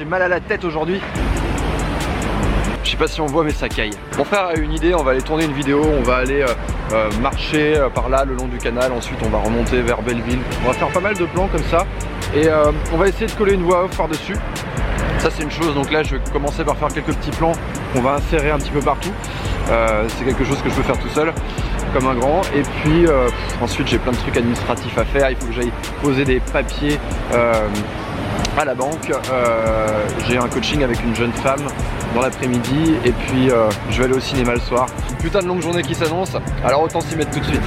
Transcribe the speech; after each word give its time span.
j'ai 0.00 0.06
mal 0.06 0.22
à 0.22 0.28
la 0.28 0.40
tête 0.40 0.64
aujourd'hui. 0.64 0.98
Je 2.82 2.90
sais 2.90 2.96
pas 2.96 3.06
si 3.06 3.20
on 3.20 3.26
voit 3.26 3.44
mais 3.44 3.52
ça 3.52 3.68
caille. 3.68 3.90
Mon 4.16 4.24
frère 4.24 4.46
a 4.46 4.54
une 4.54 4.72
idée, 4.72 4.94
on 4.94 5.02
va 5.02 5.10
aller 5.10 5.20
tourner 5.20 5.44
une 5.44 5.52
vidéo, 5.52 5.82
on 5.84 6.02
va 6.02 6.16
aller 6.16 6.40
euh, 6.40 6.46
euh, 6.92 7.10
marcher 7.20 7.76
euh, 7.76 7.90
par 7.90 8.08
là 8.08 8.24
le 8.24 8.34
long 8.34 8.46
du 8.46 8.56
canal, 8.56 8.92
ensuite 8.92 9.18
on 9.22 9.28
va 9.28 9.40
remonter 9.40 9.82
vers 9.82 10.00
Belleville. 10.00 10.38
On 10.64 10.68
va 10.68 10.72
faire 10.72 10.88
pas 10.88 11.00
mal 11.00 11.14
de 11.18 11.26
plans 11.26 11.48
comme 11.48 11.62
ça 11.64 11.84
et 12.34 12.48
on 12.94 12.96
va 12.96 13.08
essayer 13.08 13.26
de 13.26 13.32
coller 13.32 13.52
une 13.52 13.64
voix 13.64 13.84
off 13.84 13.94
par 13.94 14.08
dessus. 14.08 14.36
Ça 15.18 15.28
c'est 15.30 15.42
une 15.42 15.50
chose, 15.50 15.74
donc 15.74 15.90
là 15.90 16.02
je 16.02 16.16
vais 16.16 16.22
commencer 16.32 16.64
par 16.64 16.78
faire 16.78 16.88
quelques 16.88 17.14
petits 17.14 17.36
plans 17.36 17.52
qu'on 17.92 18.00
va 18.00 18.14
insérer 18.14 18.50
un 18.50 18.58
petit 18.58 18.70
peu 18.70 18.80
partout. 18.80 19.12
c'est 19.66 20.24
quelque 20.24 20.44
chose 20.44 20.62
que 20.62 20.70
je 20.70 20.76
peux 20.76 20.82
faire 20.82 20.98
tout 20.98 21.10
seul 21.10 21.34
comme 21.92 22.06
un 22.06 22.14
grand 22.14 22.40
et 22.54 22.62
puis 22.62 23.04
ensuite 23.60 23.88
j'ai 23.88 23.98
plein 23.98 24.12
de 24.12 24.16
trucs 24.16 24.38
administratifs 24.38 24.96
à 24.96 25.04
faire, 25.04 25.28
il 25.28 25.36
faut 25.36 25.46
que 25.46 25.52
j'aille 25.52 25.72
poser 26.02 26.24
des 26.24 26.40
papiers 26.40 26.98
à 28.58 28.64
la 28.64 28.74
banque. 28.74 29.10
Euh, 29.32 30.06
j'ai 30.26 30.36
un 30.36 30.48
coaching 30.48 30.82
avec 30.82 31.02
une 31.02 31.14
jeune 31.14 31.32
femme 31.32 31.66
dans 32.14 32.20
l'après-midi 32.20 32.94
et 33.04 33.12
puis 33.12 33.50
euh, 33.50 33.68
je 33.90 33.98
vais 33.98 34.04
aller 34.04 34.16
au 34.16 34.20
cinéma 34.20 34.54
le 34.54 34.60
soir. 34.60 34.86
Putain 35.20 35.40
de 35.40 35.46
longue 35.46 35.62
journée 35.62 35.82
qui 35.82 35.94
s'annonce, 35.94 36.32
alors 36.64 36.82
autant 36.82 37.00
s'y 37.00 37.16
mettre 37.16 37.30
tout 37.30 37.40
de 37.40 37.44
suite. 37.44 37.62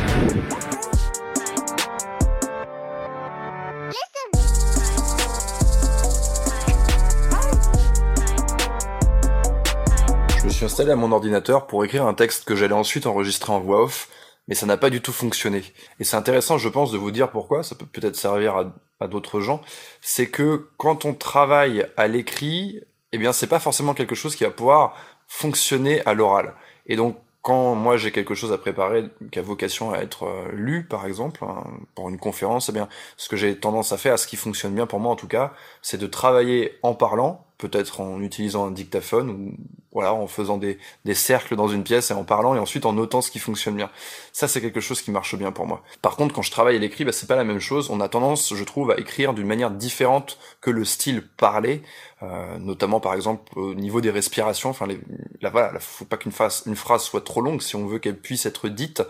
Je 10.39 10.45
me 10.45 10.49
suis 10.49 10.65
installé 10.65 10.91
à 10.91 10.95
mon 10.95 11.11
ordinateur 11.11 11.67
pour 11.67 11.85
écrire 11.85 12.05
un 12.05 12.13
texte 12.13 12.45
que 12.45 12.55
j'allais 12.55 12.73
ensuite 12.73 13.07
enregistrer 13.07 13.51
en 13.51 13.59
voix 13.59 13.83
off 13.83 14.09
mais 14.47 14.55
ça 14.55 14.65
n'a 14.65 14.77
pas 14.77 14.89
du 14.89 15.01
tout 15.01 15.13
fonctionné. 15.13 15.63
Et 15.99 16.03
c'est 16.03 16.17
intéressant, 16.17 16.57
je 16.57 16.69
pense, 16.69 16.91
de 16.91 16.97
vous 16.97 17.11
dire 17.11 17.31
pourquoi, 17.31 17.63
ça 17.63 17.75
peut 17.75 17.85
peut-être 17.85 18.15
servir 18.15 18.55
à, 18.99 19.07
d'autres 19.07 19.41
gens, 19.41 19.61
c'est 19.99 20.29
que 20.29 20.69
quand 20.77 21.03
on 21.03 21.13
travaille 21.13 21.85
à 21.97 22.07
l'écrit, 22.07 22.79
eh 23.11 23.17
bien, 23.17 23.33
c'est 23.33 23.47
pas 23.47 23.59
forcément 23.59 23.93
quelque 23.93 24.15
chose 24.15 24.33
qui 24.37 24.45
va 24.45 24.49
pouvoir 24.49 24.95
fonctionner 25.27 26.01
à 26.05 26.13
l'oral. 26.13 26.53
Et 26.85 26.95
donc, 26.95 27.17
quand 27.41 27.75
moi 27.75 27.97
j'ai 27.97 28.11
quelque 28.11 28.33
chose 28.33 28.53
à 28.53 28.57
préparer 28.57 29.09
qui 29.29 29.37
a 29.37 29.41
vocation 29.41 29.91
à 29.91 29.97
être 29.99 30.23
euh, 30.23 30.49
lu, 30.53 30.85
par 30.85 31.05
exemple, 31.05 31.43
hein, 31.43 31.65
pour 31.93 32.07
une 32.07 32.17
conférence, 32.17 32.69
eh 32.69 32.71
bien, 32.71 32.87
ce 33.17 33.27
que 33.27 33.35
j'ai 33.35 33.57
tendance 33.57 33.91
à 33.91 33.97
faire, 33.97 34.17
ce 34.17 34.25
qui 34.25 34.37
fonctionne 34.37 34.73
bien 34.73 34.87
pour 34.87 35.01
moi 35.01 35.11
en 35.11 35.17
tout 35.17 35.27
cas, 35.27 35.53
c'est 35.81 35.97
de 35.97 36.07
travailler 36.07 36.79
en 36.81 36.95
parlant, 36.95 37.45
peut-être 37.57 38.01
en 38.01 38.21
utilisant 38.21 38.67
un 38.67 38.71
dictaphone 38.71 39.29
ou 39.29 39.53
voilà, 39.93 40.13
en 40.13 40.27
faisant 40.27 40.57
des, 40.57 40.79
des 41.05 41.13
cercles 41.13 41.55
dans 41.55 41.67
une 41.67 41.83
pièce 41.83 42.09
et 42.09 42.13
en 42.15 42.23
parlant 42.23 42.55
et 42.55 42.59
ensuite 42.59 42.85
en 42.85 42.93
notant 42.93 43.21
ce 43.21 43.29
qui 43.29 43.37
fonctionne 43.37 43.75
bien. 43.75 43.91
Ça, 44.31 44.47
c'est 44.47 44.59
quelque 44.59 44.79
chose 44.79 45.01
qui 45.01 45.11
marche 45.11 45.35
bien 45.35 45.51
pour 45.51 45.67
moi. 45.67 45.83
Par 46.01 46.15
contre, 46.15 46.33
quand 46.33 46.41
je 46.41 46.49
travaille 46.49 46.75
à 46.75 46.79
l'écrit, 46.79 47.05
bah, 47.05 47.11
c'est 47.11 47.27
pas 47.27 47.35
la 47.35 47.43
même 47.43 47.59
chose. 47.59 47.91
On 47.91 48.01
a 48.01 48.09
tendance, 48.09 48.55
je 48.55 48.63
trouve, 48.63 48.89
à 48.89 48.97
écrire 48.97 49.35
d'une 49.35 49.45
manière 49.45 49.69
différente 49.69 50.39
que 50.61 50.71
le 50.71 50.83
style 50.83 51.21
parlé, 51.37 51.83
euh, 52.23 52.57
notamment 52.57 52.99
par 52.99 53.13
exemple 53.13 53.43
au 53.55 53.75
niveau 53.75 54.01
des 54.01 54.09
respirations. 54.09 54.71
Enfin, 54.71 54.87
les, 54.87 54.99
là, 55.41 55.51
voilà, 55.51 55.79
faut 55.79 56.05
pas 56.05 56.17
qu'une 56.17 56.31
phrase, 56.31 56.63
une 56.65 56.75
phrase 56.75 57.03
soit 57.03 57.23
trop 57.23 57.41
longue 57.41 57.61
si 57.61 57.75
on 57.75 57.85
veut 57.85 57.99
qu'elle 57.99 58.17
puisse 58.17 58.47
être 58.47 58.69
dite. 58.69 59.03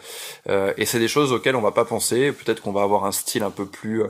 Euh, 0.49 0.73
et 0.75 0.85
c'est 0.85 0.99
des 0.99 1.07
choses 1.07 1.31
auxquelles 1.31 1.55
on 1.55 1.61
va 1.61 1.71
pas 1.71 1.85
penser. 1.85 2.33
Peut-être 2.33 2.61
qu'on 2.61 2.73
va 2.73 2.81
avoir 2.81 3.05
un 3.05 3.13
style 3.13 3.43
un 3.43 3.51
peu 3.51 3.65
plus, 3.65 4.03
euh, 4.03 4.09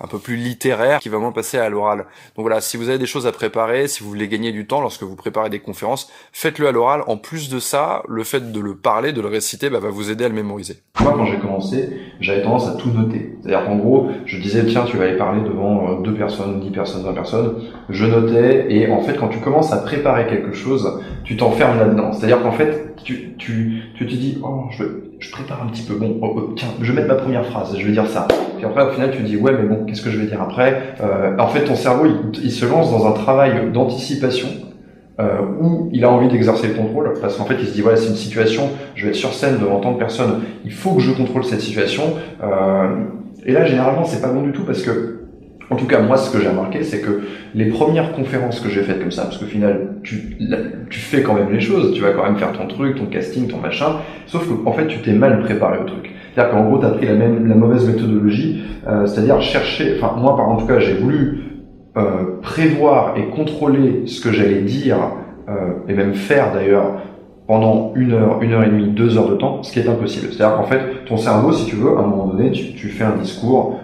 un 0.00 0.06
peu 0.06 0.18
plus 0.18 0.36
littéraire 0.36 1.00
qui 1.00 1.10
va 1.10 1.18
moins 1.18 1.32
passer 1.32 1.58
à 1.58 1.68
l'oral. 1.68 2.06
Donc 2.36 2.44
voilà, 2.44 2.62
si 2.62 2.78
vous 2.78 2.88
avez 2.88 2.98
des 2.98 3.06
choses 3.06 3.26
à 3.26 3.32
préparer, 3.32 3.65
si 3.86 4.02
vous 4.02 4.08
voulez 4.08 4.28
gagner 4.28 4.52
du 4.52 4.66
temps 4.66 4.80
lorsque 4.80 5.02
vous 5.02 5.16
préparez 5.16 5.50
des 5.50 5.58
conférences, 5.60 6.10
faites-le 6.32 6.68
à 6.68 6.72
l'oral. 6.72 7.02
En 7.06 7.16
plus 7.16 7.48
de 7.48 7.58
ça, 7.58 8.02
le 8.08 8.24
fait 8.24 8.52
de 8.52 8.60
le 8.60 8.76
parler, 8.76 9.12
de 9.12 9.20
le 9.20 9.28
réciter, 9.28 9.70
bah, 9.70 9.80
va 9.80 9.90
vous 9.90 10.10
aider 10.10 10.24
à 10.24 10.28
le 10.28 10.34
mémoriser. 10.34 10.76
Moi, 11.00 11.14
quand 11.16 11.26
j'ai 11.26 11.38
commencé, 11.38 11.90
j'avais 12.20 12.42
tendance 12.42 12.68
à 12.68 12.74
tout 12.74 12.90
noter. 12.90 13.36
C'est-à-dire 13.40 13.66
qu'en 13.66 13.76
gros, 13.76 14.08
je 14.24 14.40
disais, 14.40 14.64
tiens, 14.66 14.84
tu 14.84 14.96
vas 14.96 15.04
aller 15.04 15.16
parler 15.16 15.42
devant 15.42 15.90
euh, 15.90 16.02
deux 16.02 16.14
personnes, 16.14 16.60
dix 16.60 16.70
personnes, 16.70 17.02
vingt 17.04 17.12
personnes. 17.12 17.54
Je 17.88 18.06
notais, 18.06 18.66
et 18.70 18.90
en 18.90 19.00
fait, 19.02 19.14
quand 19.14 19.28
tu 19.28 19.38
commences 19.38 19.72
à 19.72 19.78
préparer 19.78 20.26
quelque 20.26 20.52
chose, 20.52 21.02
tu 21.24 21.36
t'enfermes 21.36 21.78
là-dedans. 21.78 22.12
C'est-à-dire 22.12 22.42
qu'en 22.42 22.52
fait, 22.52 22.94
tu, 23.04 23.34
tu, 23.36 23.82
tu 23.94 24.06
te 24.06 24.14
dis, 24.14 24.38
oh, 24.42 24.64
je, 24.70 24.84
je 25.18 25.30
prépare 25.30 25.62
un 25.62 25.68
petit 25.68 25.82
peu. 25.82 25.94
Bon, 25.94 26.18
oh, 26.22 26.34
oh, 26.36 26.52
tiens, 26.56 26.68
je 26.80 26.92
vais 26.92 27.00
mettre 27.00 27.14
ma 27.14 27.20
première 27.20 27.46
phrase, 27.46 27.76
je 27.78 27.86
vais 27.86 27.92
dire 27.92 28.06
ça. 28.06 28.26
Puis 28.56 28.64
après, 28.64 28.86
au 28.86 28.90
final, 28.90 29.10
tu 29.10 29.18
te 29.18 29.22
dis, 29.22 29.36
ouais, 29.36 29.52
mais 29.52 29.66
bon, 29.68 29.84
qu'est-ce 29.84 30.02
que 30.02 30.10
je 30.10 30.18
vais 30.18 30.26
dire 30.26 30.40
après 30.42 30.94
euh, 31.00 31.36
En 31.38 31.48
fait, 31.48 31.64
ton 31.64 31.74
cerveau, 31.74 32.06
il, 32.06 32.44
il 32.44 32.52
se 32.52 32.66
lance 32.66 32.90
dans 32.90 33.06
un 33.06 33.12
travail 33.12 33.70
d'anticipation 33.72 34.48
euh, 35.18 35.40
où 35.58 35.88
il 35.92 36.04
a 36.04 36.10
envie 36.10 36.28
d'exercer 36.28 36.68
le 36.68 36.74
contrôle, 36.74 37.14
parce 37.22 37.36
qu'en 37.36 37.46
fait 37.46 37.56
il 37.58 37.66
se 37.66 37.72
dit 37.72 37.80
voilà 37.80 37.96
c'est 37.96 38.10
une 38.10 38.16
situation, 38.16 38.68
je 38.94 39.04
vais 39.04 39.08
être 39.12 39.16
sur 39.16 39.32
scène 39.32 39.58
devant 39.58 39.80
tant 39.80 39.92
de 39.92 39.98
personnes, 39.98 40.42
il 40.62 40.72
faut 40.72 40.92
que 40.92 41.00
je 41.00 41.10
contrôle 41.10 41.42
cette 41.42 41.62
situation. 41.62 42.02
Euh, 42.42 42.96
et 43.46 43.52
là 43.52 43.64
généralement 43.64 44.04
c'est 44.04 44.20
pas 44.20 44.28
bon 44.28 44.42
du 44.42 44.52
tout 44.52 44.64
parce 44.64 44.82
que, 44.82 45.15
en 45.70 45.76
tout 45.76 45.86
cas 45.86 46.00
moi 46.00 46.16
ce 46.16 46.30
que 46.30 46.40
j'ai 46.40 46.48
remarqué 46.48 46.82
c'est 46.82 47.00
que 47.00 47.22
les 47.54 47.66
premières 47.66 48.12
conférences 48.12 48.60
que 48.60 48.68
j'ai 48.68 48.82
faites 48.82 49.00
comme 49.00 49.10
ça, 49.10 49.24
parce 49.24 49.38
qu'au 49.38 49.46
final 49.46 49.96
tu, 50.02 50.36
tu 50.90 50.98
fais 50.98 51.22
quand 51.22 51.34
même 51.34 51.52
les 51.52 51.60
choses, 51.60 51.92
tu 51.92 52.02
vas 52.02 52.12
quand 52.12 52.24
même 52.24 52.36
faire 52.36 52.52
ton 52.52 52.66
truc, 52.66 52.96
ton 52.96 53.06
casting, 53.06 53.48
ton 53.48 53.58
machin, 53.58 53.96
sauf 54.26 54.46
qu'en 54.48 54.70
en 54.70 54.72
fait 54.72 54.86
tu 54.86 54.98
t'es 54.98 55.12
mal 55.12 55.40
préparé 55.40 55.78
au 55.78 55.84
truc. 55.84 56.12
C'est-à-dire 56.34 56.54
qu'en 56.54 56.64
gros 56.64 56.78
tu 56.78 56.86
as 56.86 56.90
pris 56.90 57.06
la 57.06 57.14
même 57.14 57.46
la 57.46 57.54
mauvaise 57.54 57.86
méthodologie, 57.86 58.62
euh, 58.86 59.06
c'est-à-dire 59.06 59.40
chercher, 59.40 59.96
enfin 59.96 60.14
moi 60.18 60.36
par 60.36 60.48
en 60.48 60.56
tout 60.56 60.66
cas 60.66 60.78
j'ai 60.78 60.94
voulu 60.94 61.46
euh, 61.96 62.40
prévoir 62.42 63.14
et 63.16 63.24
contrôler 63.34 64.02
ce 64.06 64.20
que 64.20 64.30
j'allais 64.30 64.60
dire, 64.60 64.98
euh, 65.48 65.72
et 65.88 65.94
même 65.94 66.12
faire 66.12 66.52
d'ailleurs, 66.52 67.00
pendant 67.46 67.92
une 67.94 68.12
heure, 68.12 68.42
une 68.42 68.52
heure 68.52 68.64
et 68.64 68.68
demie, 68.68 68.88
deux 68.88 69.16
heures 69.16 69.30
de 69.30 69.36
temps, 69.36 69.62
ce 69.62 69.72
qui 69.72 69.78
est 69.78 69.88
impossible. 69.88 70.26
C'est-à-dire 70.30 70.58
qu'en 70.58 70.64
fait, 70.64 71.06
ton 71.06 71.16
cerveau, 71.16 71.52
si 71.52 71.64
tu 71.64 71.76
veux, 71.76 71.96
à 71.96 72.00
un 72.00 72.06
moment 72.06 72.26
donné, 72.26 72.50
tu, 72.50 72.74
tu 72.74 72.88
fais 72.88 73.04
un 73.04 73.16
discours, 73.16 73.78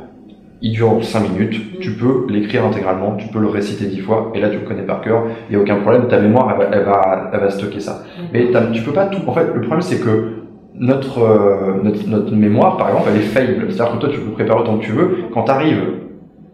il 0.62 0.72
dure 0.72 1.02
cinq 1.02 1.28
minutes, 1.30 1.80
tu 1.80 1.92
peux 1.92 2.26
l'écrire 2.28 2.64
intégralement, 2.64 3.16
tu 3.16 3.28
peux 3.28 3.40
le 3.40 3.48
réciter 3.48 3.86
dix 3.86 4.00
fois, 4.00 4.32
et 4.34 4.40
là 4.40 4.48
tu 4.48 4.58
le 4.58 4.64
connais 4.64 4.82
par 4.82 5.00
cœur, 5.00 5.24
il 5.48 5.56
n'y 5.56 5.60
a 5.60 5.62
aucun 5.62 5.76
problème, 5.76 6.06
ta 6.08 6.20
mémoire, 6.20 6.50
elle 6.50 6.58
va, 6.58 6.76
elle 6.76 6.84
va, 6.84 7.30
elle 7.32 7.40
va 7.40 7.50
stocker 7.50 7.80
ça. 7.80 8.04
Mais 8.32 8.46
tu 8.72 8.82
peux 8.82 8.92
pas 8.92 9.06
tout, 9.06 9.22
en 9.26 9.32
fait, 9.32 9.46
le 9.52 9.60
problème 9.60 9.82
c'est 9.82 10.00
que 10.00 10.42
notre, 10.74 11.18
euh, 11.18 11.82
notre, 11.82 12.08
notre, 12.08 12.34
mémoire, 12.34 12.76
par 12.76 12.88
exemple, 12.88 13.10
elle 13.10 13.20
est 13.20 13.26
faillible. 13.26 13.66
C'est-à-dire 13.68 13.94
que 13.94 14.00
toi, 14.00 14.08
tu 14.08 14.20
peux 14.20 14.30
préparer 14.30 14.60
autant 14.60 14.78
que 14.78 14.84
tu 14.84 14.92
veux. 14.92 15.16
Quand 15.32 15.44
tu 15.44 15.50
arrives 15.50 15.82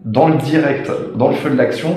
dans 0.04 0.28
le 0.28 0.36
direct, 0.36 0.90
dans 1.16 1.28
le 1.28 1.34
feu 1.34 1.50
de 1.50 1.56
l'action, 1.56 1.96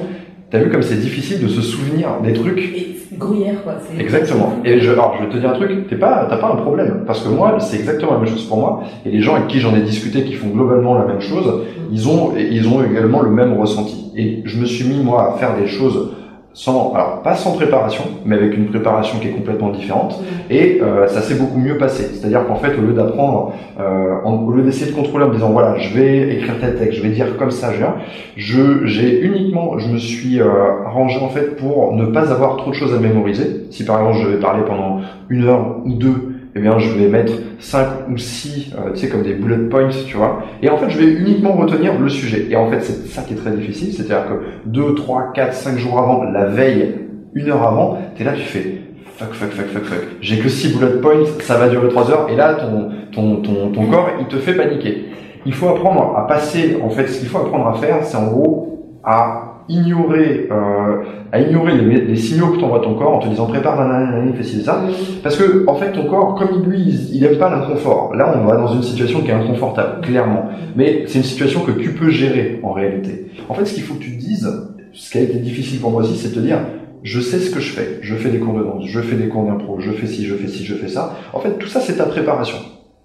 t'as 0.49 0.59
vu 0.59 0.69
comme 0.69 0.81
c'est 0.81 0.99
difficile 0.99 1.41
de 1.41 1.47
se 1.47 1.61
souvenir 1.61 2.21
des 2.23 2.33
trucs. 2.33 2.59
Et 2.59 2.90
gruyère, 3.21 3.63
quoi. 3.63 3.73
Exactement. 3.97 4.53
Et 4.65 4.79
je, 4.79 4.91
alors, 4.91 5.15
je 5.17 5.25
vais 5.25 5.31
te 5.31 5.37
dire 5.37 5.49
un 5.49 5.53
truc, 5.53 5.87
t'es 5.87 5.95
pas, 5.95 6.27
t'as 6.29 6.37
pas 6.37 6.51
un 6.51 6.57
problème. 6.57 7.03
Parce 7.05 7.21
que 7.21 7.29
moi, 7.29 7.57
c'est 7.59 7.77
exactement 7.77 8.13
la 8.13 8.19
même 8.19 8.27
chose 8.27 8.45
pour 8.45 8.57
moi. 8.57 8.83
Et 9.05 9.11
les 9.11 9.21
gens 9.21 9.35
avec 9.35 9.47
qui 9.47 9.59
j'en 9.59 9.75
ai 9.75 9.81
discuté 9.81 10.23
qui 10.23 10.33
font 10.33 10.49
globalement 10.49 10.97
la 10.97 11.05
même 11.05 11.21
chose, 11.21 11.45
mm. 11.45 11.93
ils 11.93 12.09
ont, 12.09 12.33
ils 12.37 12.67
ont 12.67 12.83
également 12.83 13.21
le 13.21 13.29
même 13.29 13.53
ressenti. 13.59 14.11
Et 14.15 14.41
je 14.43 14.59
me 14.59 14.65
suis 14.65 14.85
mis, 14.85 15.01
moi, 15.01 15.33
à 15.33 15.37
faire 15.37 15.55
des 15.55 15.67
choses 15.67 16.11
sans, 16.53 16.93
alors 16.93 17.21
pas 17.21 17.35
sans 17.35 17.53
préparation, 17.53 18.03
mais 18.25 18.35
avec 18.35 18.57
une 18.57 18.67
préparation 18.67 19.19
qui 19.19 19.27
est 19.27 19.31
complètement 19.31 19.69
différente, 19.69 20.19
mm. 20.19 20.53
et 20.53 20.81
euh, 20.81 21.07
ça 21.07 21.21
s'est 21.21 21.35
beaucoup 21.35 21.59
mieux 21.59 21.77
passé. 21.77 22.09
C'est-à-dire 22.13 22.45
qu'en 22.45 22.55
fait, 22.55 22.77
au 22.77 22.81
lieu 22.81 22.93
d'apprendre, 22.93 23.53
euh, 23.79 24.21
au 24.25 24.51
lieu 24.51 24.63
d'essayer 24.63 24.91
de 24.91 24.95
contrôler 24.95 25.25
en 25.25 25.29
me 25.29 25.35
disant 25.35 25.51
voilà, 25.51 25.77
je 25.77 25.93
vais 25.97 26.35
écrire 26.35 26.55
tel 26.59 26.75
texte, 26.75 26.97
je 26.97 27.03
vais 27.03 27.09
dire 27.09 27.37
comme 27.37 27.51
ça, 27.51 27.71
je 27.71 27.77
viens, 27.77 27.95
je 28.35 28.85
j'ai 28.85 29.21
uniquement, 29.21 29.79
je 29.79 29.89
me 29.89 29.97
suis 29.97 30.41
euh, 30.41 30.85
arrangé 30.85 31.19
en 31.19 31.29
fait 31.29 31.55
pour 31.55 31.93
ne 31.93 32.05
pas 32.05 32.31
avoir 32.31 32.57
trop 32.57 32.71
de 32.71 32.75
choses 32.75 32.93
à 32.93 32.99
mémoriser. 32.99 33.65
Si 33.69 33.85
par 33.85 33.99
exemple 33.99 34.19
je 34.23 34.27
vais 34.27 34.39
parler 34.39 34.63
pendant 34.67 34.99
une 35.29 35.45
heure 35.45 35.77
ou 35.85 35.93
deux 35.93 36.30
eh 36.55 36.59
bien, 36.59 36.77
je 36.79 36.89
vais 36.91 37.07
mettre 37.07 37.33
5 37.59 38.09
ou 38.09 38.17
6, 38.17 38.73
euh, 38.73 38.91
tu 38.91 38.99
sais, 38.99 39.09
comme 39.09 39.23
des 39.23 39.33
bullet 39.33 39.69
points, 39.69 39.89
tu 40.05 40.17
vois. 40.17 40.43
Et 40.61 40.69
en 40.69 40.77
fait, 40.77 40.89
je 40.89 40.97
vais 40.97 41.13
uniquement 41.13 41.53
retenir 41.53 41.97
le 41.97 42.09
sujet. 42.09 42.47
Et 42.49 42.55
en 42.55 42.69
fait, 42.69 42.81
c'est 42.81 43.07
ça 43.07 43.21
qui 43.21 43.33
est 43.33 43.37
très 43.37 43.51
difficile. 43.51 43.93
C'est-à-dire 43.93 44.27
que 44.27 44.69
2, 44.69 44.95
3, 44.95 45.31
4, 45.33 45.53
5 45.53 45.77
jours 45.77 45.99
avant, 45.99 46.23
la 46.23 46.45
veille, 46.45 46.95
une 47.33 47.49
heure 47.49 47.63
avant, 47.63 47.97
t'es 48.17 48.25
là, 48.25 48.33
tu 48.33 48.41
fais 48.41 48.81
fuck, 49.15 49.33
fuck, 49.33 49.51
fuck, 49.51 49.67
fuck, 49.67 49.83
fuck. 49.83 50.07
J'ai 50.19 50.39
que 50.39 50.49
6 50.49 50.77
bullet 50.77 50.99
points, 51.01 51.23
ça 51.39 51.57
va 51.57 51.69
durer 51.69 51.87
3 51.87 52.11
heures. 52.11 52.27
Et 52.29 52.35
là, 52.35 52.55
ton, 52.55 52.89
ton, 53.13 53.37
ton, 53.37 53.71
ton 53.71 53.85
corps, 53.85 54.09
il 54.19 54.27
te 54.27 54.37
fait 54.37 54.53
paniquer. 54.53 55.05
Il 55.45 55.53
faut 55.53 55.69
apprendre 55.69 56.17
à 56.17 56.27
passer, 56.27 56.79
en 56.83 56.89
fait, 56.89 57.07
ce 57.07 57.19
qu'il 57.19 57.29
faut 57.29 57.39
apprendre 57.39 57.67
à 57.67 57.73
faire, 57.75 58.03
c'est 58.03 58.17
en 58.17 58.27
gros 58.27 58.99
à 59.03 59.50
ignorer, 59.69 60.47
euh, 60.51 61.03
à 61.31 61.39
ignorer 61.39 61.77
les, 61.77 62.01
les 62.01 62.15
signaux 62.15 62.47
que 62.49 62.59
t'envoie 62.59 62.81
ton 62.81 62.95
corps 62.95 63.15
en 63.15 63.19
te 63.19 63.27
disant 63.27 63.45
prépare, 63.45 63.77
nanana, 63.77 64.33
fais 64.33 64.43
ci, 64.43 64.63
ça. 64.63 64.83
Parce 65.23 65.37
que, 65.37 65.65
en 65.67 65.75
fait, 65.75 65.91
ton 65.91 66.05
corps, 66.05 66.35
comme 66.35 66.63
lui, 66.69 66.79
il, 66.79 67.15
il 67.15 67.23
aime 67.23 67.37
pas 67.37 67.49
l'inconfort. 67.49 68.13
Là, 68.15 68.35
on 68.37 68.45
va 68.45 68.57
dans 68.57 68.73
une 68.73 68.83
situation 68.83 69.21
qui 69.21 69.29
est 69.29 69.33
inconfortable, 69.33 70.01
clairement. 70.01 70.49
Mais 70.75 71.03
c'est 71.07 71.19
une 71.19 71.25
situation 71.25 71.61
que 71.61 71.71
tu 71.71 71.91
peux 71.93 72.09
gérer, 72.09 72.59
en 72.63 72.73
réalité. 72.73 73.27
En 73.49 73.53
fait, 73.53 73.65
ce 73.65 73.73
qu'il 73.73 73.83
faut 73.83 73.95
que 73.95 74.03
tu 74.03 74.17
te 74.17 74.19
dises, 74.19 74.49
ce 74.93 75.11
qui 75.11 75.17
a 75.17 75.21
été 75.21 75.37
difficile 75.39 75.79
pour 75.79 75.91
moi 75.91 76.01
aussi, 76.01 76.17
c'est 76.17 76.29
de 76.29 76.35
te 76.35 76.39
dire, 76.39 76.59
je 77.03 77.19
sais 77.19 77.39
ce 77.39 77.49
que 77.49 77.59
je 77.59 77.71
fais. 77.71 77.99
Je 78.01 78.15
fais 78.15 78.29
des 78.29 78.39
cours 78.39 78.53
de 78.53 78.63
danse, 78.63 78.83
je 78.85 78.99
fais 78.99 79.15
des 79.15 79.27
cours 79.27 79.45
d'impro, 79.45 79.79
je 79.79 79.91
fais 79.91 80.07
ci, 80.07 80.25
je 80.25 80.35
fais 80.35 80.47
ci, 80.47 80.65
je 80.65 80.75
fais 80.75 80.87
ça. 80.87 81.17
En 81.33 81.39
fait, 81.39 81.57
tout 81.57 81.67
ça, 81.67 81.79
c'est 81.79 81.97
ta 81.97 82.05
préparation. 82.05 82.57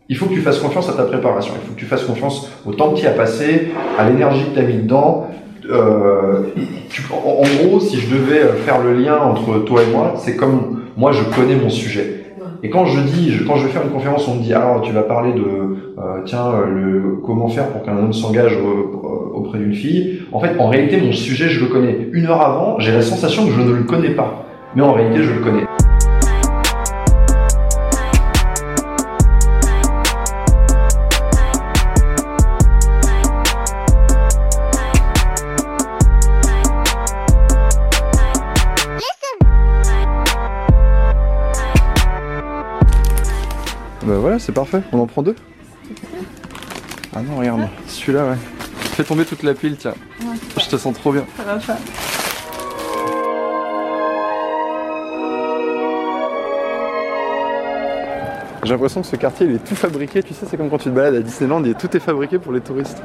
Il 0.09 0.17
faut 0.17 0.27
que 0.27 0.35
tu 0.35 0.41
fasses 0.41 0.59
confiance 0.59 0.89
à 0.89 0.93
ta 0.93 1.03
préparation. 1.05 1.55
Il 1.61 1.67
faut 1.67 1.75
que 1.75 1.79
tu 1.79 1.87
fasses 1.87 2.05
confiance 2.05 2.51
au 2.65 2.73
temps 2.73 2.91
que 2.93 3.01
tu 3.01 3.07
as 3.07 3.13
passé, 3.13 3.69
à 3.99 4.09
l'énergie 4.09 4.45
que 4.45 4.55
tu 4.55 4.61
as 4.61 4.63
mis 4.63 4.83
dedans, 4.83 5.29
euh, 5.71 6.43
en, 7.13 7.67
gros, 7.67 7.81
si 7.81 7.97
je 7.99 8.15
devais 8.15 8.41
euh, 8.41 8.55
faire 8.55 8.83
le 8.83 8.95
lien 8.95 9.19
entre 9.19 9.65
toi 9.65 9.83
et 9.83 9.93
moi, 9.93 10.15
c'est 10.17 10.37
comme 10.37 10.83
moi 10.97 11.13
je 11.13 11.23
connais 11.35 11.57
mon 11.57 11.71
sujet. 11.71 12.25
Et 12.63 12.71
quand 12.71 12.87
je 12.87 13.01
dis, 13.01 13.33
quand 13.47 13.57
je 13.57 13.67
vais 13.67 13.73
faire 13.73 13.83
une 13.83 13.91
conférence, 13.91 14.27
on 14.29 14.37
me 14.37 14.43
dit 14.43 14.55
alors 14.55 14.81
tu 14.81 14.93
vas 14.93 15.03
parler 15.03 15.33
de, 15.33 15.43
euh, 15.43 16.23
tiens, 16.25 16.53
le, 16.67 17.19
comment 17.25 17.49
faire 17.49 17.69
pour 17.69 17.83
qu'un 17.83 17.97
homme 17.97 18.13
s'engage 18.13 18.57
auprès 19.35 19.59
d'une 19.59 19.75
fille. 19.75 20.23
En 20.33 20.41
fait, 20.41 20.59
en 20.59 20.69
réalité, 20.69 21.01
mon 21.01 21.13
sujet, 21.13 21.49
je 21.49 21.61
le 21.61 21.67
connais. 21.67 22.09
Une 22.13 22.27
heure 22.27 22.41
avant, 22.41 22.79
j'ai 22.79 22.93
la 22.93 23.03
sensation 23.03 23.47
que 23.47 23.53
je 23.53 23.61
ne 23.61 23.73
le 23.73 23.85
connais 23.85 24.11
pas. 24.11 24.47
Mais 24.75 24.83
en 24.83 24.93
réalité, 24.93 25.23
je 25.23 25.33
le 25.33 25.41
connais. 25.41 25.65
Bah 44.07 44.19
voilà, 44.19 44.39
c'est 44.39 44.53
parfait. 44.53 44.83
On 44.93 45.01
en 45.01 45.07
prend 45.07 45.23
deux 45.23 45.35
Ah 47.13 47.23
non, 47.23 47.39
regarde. 47.39 47.69
Celui-là, 47.89 48.25
ouais. 48.25 48.37
Fais 48.95 49.03
tomber 49.03 49.25
toute 49.25 49.43
la 49.43 49.53
pile, 49.53 49.77
tiens. 49.77 49.95
Je 50.61 50.69
te 50.69 50.77
sens 50.77 50.95
trop 50.95 51.11
bien. 51.11 51.25
Ça 51.37 51.43
va 51.43 51.57
pas. 51.57 51.77
J'ai 58.63 58.73
l'impression 58.73 59.01
que 59.01 59.07
ce 59.09 59.17
quartier 59.17 59.47
il 59.47 59.55
est 59.57 59.65
tout 59.65 59.77
fabriqué, 59.77 60.23
tu 60.23 60.35
sais, 60.35 60.47
c'est 60.49 60.57
comme 60.57 60.71
quand 60.71 60.79
tu 60.79 60.91
te 60.91 60.95
balades 60.95 61.15
à 61.15 61.21
Disneyland, 61.21 61.63
et 61.65 61.75
tout 61.75 61.97
est 61.97 62.01
fabriqué 62.01 62.39
pour 62.41 62.53
les 62.53 62.61
touristes. 62.61 63.01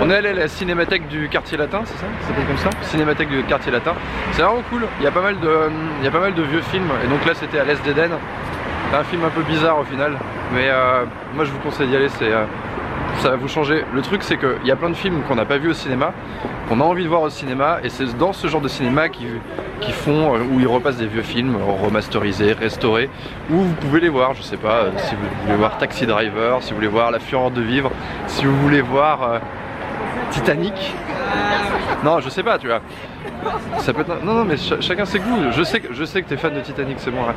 On 0.00 0.08
est 0.08 0.14
allé 0.14 0.28
à 0.28 0.34
la 0.34 0.46
cinémathèque 0.46 1.08
du 1.08 1.28
quartier 1.28 1.58
latin, 1.58 1.82
c'est 1.84 1.94
ça? 1.98 2.06
S'appelle 2.28 2.46
comme 2.46 2.58
ça? 2.58 2.70
Cinémathèque 2.90 3.28
du 3.28 3.42
quartier 3.42 3.72
latin. 3.72 3.94
C'est 4.32 4.42
vraiment 4.42 4.62
cool, 4.70 4.82
il 5.00 5.04
y, 5.04 5.08
a 5.08 5.10
pas 5.10 5.22
mal 5.22 5.40
de, 5.40 5.50
il 5.98 6.04
y 6.04 6.08
a 6.08 6.12
pas 6.12 6.20
mal 6.20 6.34
de 6.34 6.42
vieux 6.42 6.62
films, 6.70 6.90
et 7.04 7.08
donc 7.08 7.26
là 7.26 7.32
c'était 7.34 7.58
à 7.58 7.64
l'Est 7.64 7.82
d'Éden. 7.82 8.10
C'est 8.90 8.96
un 8.96 9.04
film 9.04 9.22
un 9.24 9.30
peu 9.30 9.42
bizarre 9.42 9.78
au 9.78 9.84
final, 9.84 10.18
mais 10.52 10.68
euh, 10.68 11.04
moi 11.36 11.44
je 11.44 11.52
vous 11.52 11.60
conseille 11.60 11.86
d'y 11.86 11.94
aller, 11.94 12.08
c'est, 12.08 12.32
euh, 12.32 12.44
ça 13.20 13.30
va 13.30 13.36
vous 13.36 13.46
changer. 13.46 13.84
Le 13.94 14.02
truc 14.02 14.24
c'est 14.24 14.36
qu'il 14.36 14.66
y 14.66 14.72
a 14.72 14.74
plein 14.74 14.90
de 14.90 14.96
films 14.96 15.22
qu'on 15.28 15.36
n'a 15.36 15.44
pas 15.44 15.58
vu 15.58 15.70
au 15.70 15.74
cinéma, 15.74 16.12
qu'on 16.68 16.80
a 16.80 16.82
envie 16.82 17.04
de 17.04 17.08
voir 17.08 17.22
au 17.22 17.30
cinéma, 17.30 17.78
et 17.84 17.88
c'est 17.88 18.18
dans 18.18 18.32
ce 18.32 18.48
genre 18.48 18.60
de 18.60 18.66
cinéma 18.66 19.08
qui, 19.08 19.28
font, 19.92 20.34
euh, 20.34 20.40
où 20.40 20.58
ils 20.58 20.66
repassent 20.66 20.96
des 20.96 21.06
vieux 21.06 21.22
films 21.22 21.56
remasterisés, 21.84 22.52
restaurés, 22.52 23.08
où 23.48 23.58
vous 23.58 23.74
pouvez 23.74 24.00
les 24.00 24.08
voir, 24.08 24.34
je 24.34 24.42
sais 24.42 24.56
pas, 24.56 24.86
si 24.96 25.14
vous 25.14 25.22
voulez 25.44 25.56
voir 25.56 25.78
Taxi 25.78 26.04
Driver, 26.04 26.60
si 26.60 26.70
vous 26.70 26.76
voulez 26.76 26.88
voir 26.88 27.12
La 27.12 27.20
Fureur 27.20 27.52
de 27.52 27.62
Vivre, 27.62 27.92
si 28.26 28.44
vous 28.44 28.56
voulez 28.56 28.80
voir 28.80 29.40
Titanic. 30.32 30.94
Non, 32.04 32.20
je 32.20 32.28
sais 32.30 32.42
pas, 32.42 32.58
tu 32.58 32.66
vois. 32.66 32.80
Ça 33.78 33.92
peut 33.92 34.00
être... 34.02 34.24
Non, 34.24 34.32
non, 34.34 34.44
mais 34.44 34.56
ch- 34.56 34.80
chacun 34.80 35.04
ses 35.04 35.18
goûts. 35.18 35.50
Je 35.52 35.62
sais, 35.62 35.80
que- 35.80 35.92
je 35.92 36.04
sais 36.04 36.22
que 36.22 36.28
t'es 36.28 36.36
fan 36.36 36.54
de 36.54 36.60
Titanic, 36.60 36.96
c'est 36.98 37.10
bon, 37.10 37.22
arrête. 37.24 37.36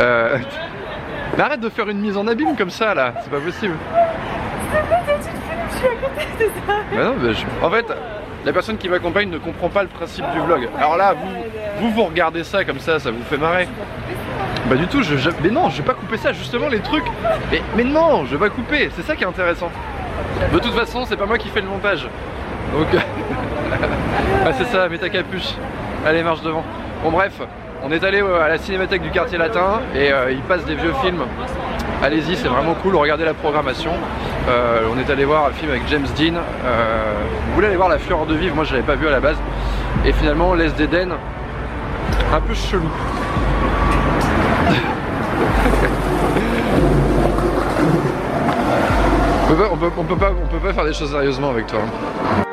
Euh... 0.00 0.38
Mais 1.36 1.44
arrête 1.44 1.60
de 1.60 1.68
faire 1.68 1.88
une 1.88 2.00
mise 2.00 2.16
en 2.16 2.26
abîme 2.26 2.56
comme 2.56 2.70
ça, 2.70 2.92
là. 2.92 3.14
C'est 3.22 3.30
pas 3.30 3.38
possible. 3.38 3.74
Mais 6.92 7.04
non, 7.04 7.14
mais 7.22 7.32
je- 7.34 7.46
en 7.64 7.70
fait, 7.70 7.86
la 8.44 8.52
personne 8.52 8.76
qui 8.76 8.88
m'accompagne 8.88 9.30
ne 9.30 9.38
comprend 9.38 9.68
pas 9.68 9.82
le 9.82 9.88
principe 9.88 10.24
du 10.34 10.40
vlog. 10.40 10.68
Alors 10.78 10.96
là, 10.96 11.14
vous, 11.78 11.90
vous, 11.90 12.02
regardez 12.04 12.42
ça 12.44 12.64
comme 12.64 12.80
ça, 12.80 12.98
ça 12.98 13.10
vous 13.12 13.22
fait 13.22 13.36
marrer. 13.36 13.68
Bah 14.66 14.74
du 14.76 14.86
tout, 14.88 15.02
je, 15.02 15.16
je- 15.16 15.30
mais 15.42 15.50
non, 15.50 15.70
je 15.70 15.78
vais 15.78 15.86
pas 15.86 15.94
couper 15.94 16.16
ça, 16.16 16.32
justement 16.32 16.68
les 16.68 16.80
trucs. 16.80 17.04
Mais, 17.50 17.62
mais 17.76 17.84
non, 17.84 18.24
je 18.26 18.32
vais 18.36 18.48
pas 18.48 18.50
couper, 18.54 18.90
c'est 18.96 19.02
ça 19.02 19.14
qui 19.14 19.22
est 19.22 19.26
intéressant. 19.28 19.70
De 20.52 20.58
toute 20.58 20.74
façon, 20.74 21.04
c'est 21.06 21.16
pas 21.16 21.26
moi 21.26 21.38
qui 21.38 21.48
fais 21.48 21.60
le 21.60 21.68
montage. 21.68 22.06
Donc, 22.72 22.86
ah, 24.46 24.52
c'est 24.56 24.66
ça, 24.66 24.88
mets 24.88 24.98
ta 24.98 25.08
capuche. 25.08 25.54
Allez, 26.06 26.22
marche 26.22 26.42
devant. 26.42 26.64
Bon 27.02 27.10
bref, 27.10 27.32
on 27.82 27.90
est 27.92 28.04
allé 28.04 28.22
euh, 28.22 28.42
à 28.44 28.48
la 28.48 28.58
cinémathèque 28.58 29.02
du 29.02 29.10
quartier 29.10 29.38
latin 29.38 29.80
et 29.94 30.12
euh, 30.12 30.30
ils 30.32 30.42
passent 30.42 30.64
des 30.64 30.74
vieux 30.74 30.92
films. 31.02 31.22
Allez-y, 32.02 32.36
c'est 32.36 32.48
vraiment 32.48 32.74
cool, 32.74 32.96
regardez 32.96 33.24
la 33.24 33.34
programmation. 33.34 33.92
Euh, 34.48 34.88
on 34.94 34.98
est 34.98 35.10
allé 35.10 35.24
voir 35.24 35.46
un 35.46 35.50
film 35.50 35.70
avec 35.70 35.82
James 35.88 36.06
Dean. 36.16 36.34
Euh, 36.36 37.12
vous 37.48 37.54
voulez 37.54 37.66
aller 37.66 37.76
voir 37.76 37.88
La 37.90 37.98
Fureur 37.98 38.24
de 38.26 38.34
Vivre, 38.34 38.54
moi 38.54 38.64
je 38.64 38.72
l'avais 38.72 38.86
pas 38.86 38.94
vu 38.94 39.06
à 39.06 39.10
la 39.10 39.20
base. 39.20 39.36
Et 40.06 40.12
finalement, 40.12 40.54
l'Est 40.54 40.74
d'Éden, 40.76 41.10
un 42.32 42.40
peu 42.40 42.54
chelou. 42.54 42.88
on, 49.50 50.00
on 50.00 50.04
peut 50.04 50.16
pas 50.16 50.72
faire 50.72 50.84
des 50.84 50.94
choses 50.94 51.10
sérieusement 51.10 51.50
avec 51.50 51.66
toi. 51.66 51.80
hein. 51.84 52.44